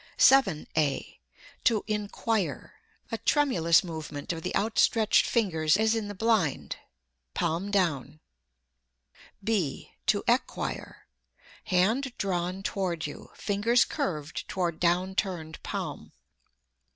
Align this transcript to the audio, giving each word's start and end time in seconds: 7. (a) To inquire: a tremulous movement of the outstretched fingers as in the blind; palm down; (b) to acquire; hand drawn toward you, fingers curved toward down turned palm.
7. 0.17 0.65
(a) 0.75 1.19
To 1.65 1.83
inquire: 1.85 2.73
a 3.11 3.19
tremulous 3.19 3.83
movement 3.83 4.33
of 4.33 4.41
the 4.41 4.55
outstretched 4.55 5.27
fingers 5.27 5.77
as 5.77 5.93
in 5.93 6.07
the 6.07 6.15
blind; 6.15 6.77
palm 7.35 7.69
down; 7.69 8.19
(b) 9.43 9.91
to 10.07 10.23
acquire; 10.27 11.05
hand 11.65 12.13
drawn 12.17 12.63
toward 12.63 13.05
you, 13.05 13.29
fingers 13.35 13.85
curved 13.85 14.47
toward 14.47 14.79
down 14.79 15.13
turned 15.13 15.61
palm. 15.61 16.11